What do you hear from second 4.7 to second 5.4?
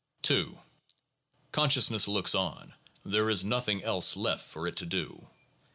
to do."